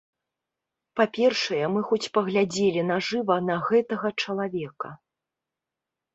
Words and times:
Па-першае, 0.99 1.59
мы 1.73 1.83
хоць 1.89 2.11
паглядзелі 2.15 2.81
на 2.89 2.97
жыва 3.09 3.35
на 3.51 3.59
гэтага 3.69 4.07
чалавека. 4.25 4.89